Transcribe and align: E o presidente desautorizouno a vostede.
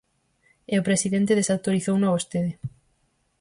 E 0.73 0.75
o 0.81 0.85
presidente 0.87 1.37
desautorizouno 1.39 2.05
a 2.07 2.13
vostede. 2.15 2.51